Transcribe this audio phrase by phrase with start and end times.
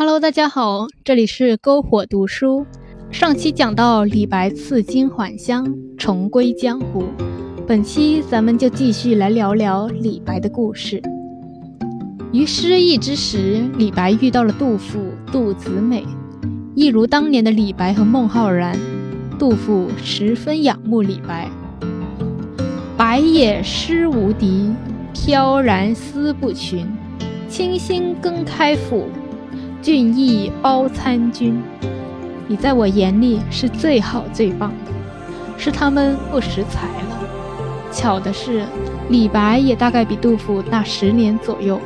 [0.00, 2.64] Hello，大家好，这里是篝火读书。
[3.10, 7.04] 上期讲到李白赐金还乡，重归江湖。
[7.68, 11.02] 本期咱们就继续来聊聊李白的故事。
[12.32, 14.98] 于失意之时，李白遇到了杜甫、
[15.30, 16.02] 杜子美，
[16.74, 18.74] 一如当年的李白和孟浩然。
[19.38, 21.50] 杜甫十分仰慕李白。
[22.96, 24.72] 白也诗无敌，
[25.12, 26.86] 飘然思不群。
[27.50, 29.04] 清新更开府。
[29.82, 31.58] 俊逸包参军，
[32.46, 34.92] 你在我眼里是最好最棒的，
[35.56, 37.18] 是他们不识才了。
[37.90, 38.62] 巧的是，
[39.08, 41.80] 李白也大概比杜甫大十年左右，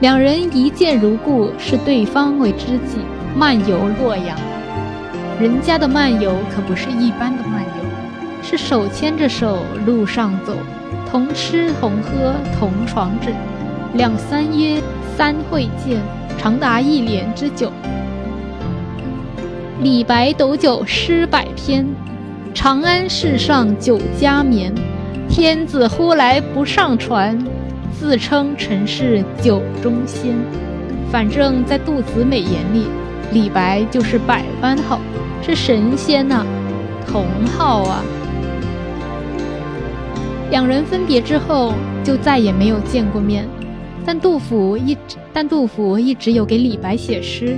[0.00, 2.98] 两人一见如故，视对方为知己，
[3.36, 4.38] 漫游洛阳。
[5.40, 10.56] 人家的漫游可不是一般的漫游，是手牵着手路上走，
[11.10, 13.34] 同吃同喝同床枕，
[13.94, 14.80] 两三约
[15.16, 16.00] 三会见。
[16.36, 17.72] 长达一年之久。
[19.80, 21.86] 李白斗酒诗百篇，
[22.52, 24.74] 长安市上酒家眠。
[25.26, 27.42] 天子呼来不上船，
[27.98, 30.36] 自称臣是酒中仙。
[31.10, 32.88] 反正，在杜子美眼里，
[33.32, 35.00] 李白就是百般好，
[35.40, 36.44] 是神仙呐，
[37.06, 37.24] 同
[37.56, 38.02] 好啊。
[40.50, 41.72] 两人分别之后，
[42.04, 43.48] 就再也没有见过面。
[44.06, 47.56] 但杜甫一直，但杜甫一直有给李白写诗：“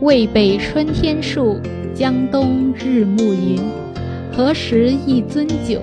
[0.00, 1.60] 渭北春天树，
[1.94, 3.60] 江东日暮云。
[4.32, 5.82] 何时一樽酒，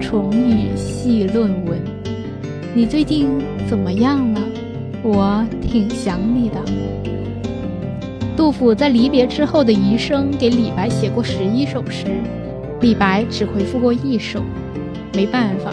[0.00, 1.80] 重与细论文。”
[2.74, 3.26] 你最近
[3.66, 4.40] 怎么样了？
[5.02, 6.62] 我挺想你的。
[8.36, 12.06] 杜甫在离别之后的余生给李白写过十一首诗，
[12.80, 14.42] 李白只回复过一首。
[15.14, 15.72] 没办法，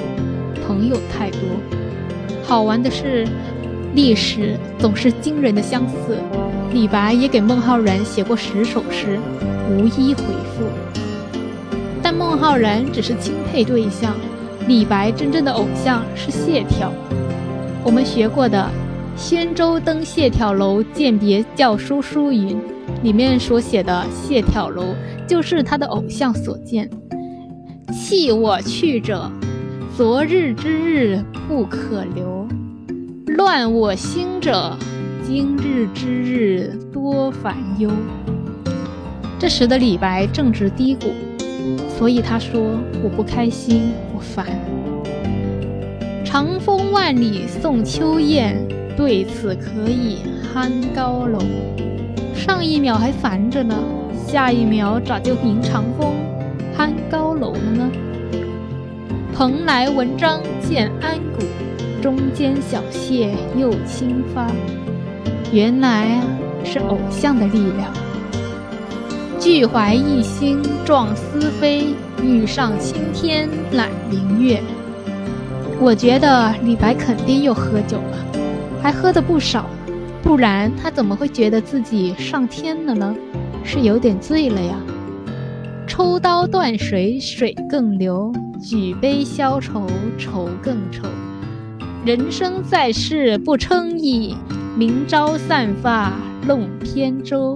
[0.65, 1.39] 朋友太多。
[2.47, 3.27] 好玩的是，
[3.93, 6.17] 历史总是惊人的相似。
[6.71, 9.19] 李白也给孟浩然写过十首诗，
[9.69, 10.63] 无一回复。
[12.01, 14.15] 但孟浩然只是钦佩对象，
[14.65, 16.89] 李白真正的偶像是谢朓。
[17.83, 18.65] 我们学过的
[19.21, 22.55] 《宣州登谢朓楼饯别校书书云》
[23.03, 24.95] 里面所写的谢朓楼，
[25.27, 26.89] 就是他的偶像所建。
[27.91, 29.29] 弃我去者。
[29.95, 32.36] 昨日之日不可留，
[33.37, 34.75] 乱我心者，
[35.23, 37.87] 今日之日多烦忧。
[39.37, 41.11] 这时的李白正值低谷，
[41.99, 42.59] 所以他说
[43.03, 44.47] ：“我不开心，我烦。”
[46.25, 48.55] 长风万里送秋雁，
[48.97, 50.17] 对此可以
[50.55, 51.37] 酣高楼。
[52.33, 53.75] 上一秒还烦着呢，
[54.25, 56.15] 下一秒咋就迎长风
[56.75, 57.91] 酣高楼了呢？
[59.31, 61.45] 蓬莱文章建安骨，
[62.01, 64.47] 中间小谢又清发。
[65.51, 66.23] 原来啊，
[66.63, 67.91] 是偶像的力量。
[69.39, 71.87] 俱怀一心壮思飞，
[72.21, 74.61] 欲上青天揽明月。
[75.79, 78.17] 我觉得李白肯定又喝酒了，
[78.81, 79.69] 还喝的不少，
[80.23, 83.15] 不然他怎么会觉得自己上天了呢？
[83.63, 84.75] 是有点醉了呀。
[85.85, 88.31] 抽刀断水，水更流；
[88.61, 89.87] 举杯消愁，
[90.17, 91.03] 愁更愁。
[92.07, 94.33] 人生在世不称意，
[94.77, 96.13] 明朝散发
[96.47, 97.53] 弄扁舟。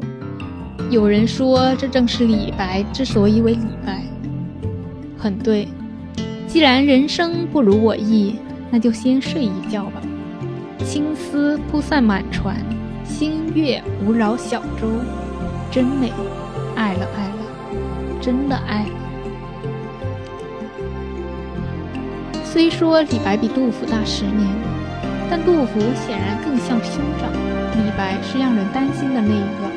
[0.89, 4.03] 有人说，这正是李白之所以为李白。
[5.17, 5.69] 很对，
[6.49, 8.35] 既然人生不如我意，
[8.69, 10.01] 那就先睡一觉吧。
[10.83, 12.57] 青丝铺散满船，
[13.05, 14.85] 星月无扰小舟，
[15.71, 16.11] 真美，
[16.75, 17.35] 爱了爱了。
[18.19, 19.10] 真的爱了。
[22.51, 24.45] 虽说李白比杜甫大十年，
[25.29, 29.71] 但杜甫显然更像兄长，李白是让人担心的那一个。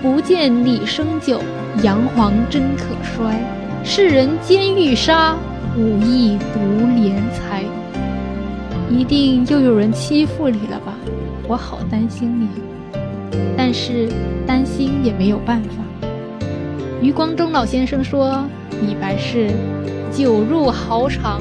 [0.00, 1.42] 不见李生久，
[1.82, 3.34] 杨黄真可衰。
[3.82, 5.34] 世人皆欲杀，
[5.76, 7.64] 武艺独怜才。
[8.88, 10.94] 一定又有人欺负你了吧？
[11.48, 12.48] 我好担心你。
[13.56, 14.08] 但是
[14.46, 15.82] 担心也没有办法。
[17.02, 18.44] 余光中老先生说
[18.80, 19.48] ：“李白是
[20.12, 21.40] 酒入豪肠，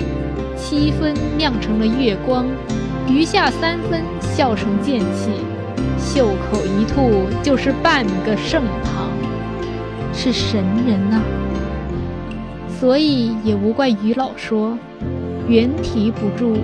[0.56, 2.46] 七分酿成了月光，
[3.08, 5.30] 余下三分笑成剑气，
[5.98, 9.10] 袖口一吐就是半个盛唐，
[10.14, 11.22] 是神人呐。
[12.80, 14.78] 所以也无怪于老说，
[15.48, 16.58] 原题不住，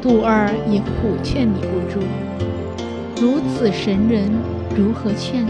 [0.00, 2.04] 杜二也苦劝你不住。
[3.20, 4.30] 如此神人，
[4.76, 5.46] 如何劝？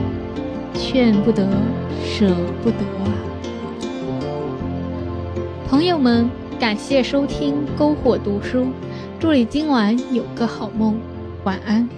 [0.74, 1.46] 劝不得。”
[2.04, 2.28] 舍
[2.62, 3.10] 不得啊！
[5.68, 6.30] 朋友们，
[6.60, 8.66] 感谢收听篝火读书，
[9.18, 10.96] 祝你今晚有个好梦，
[11.44, 11.88] 晚安。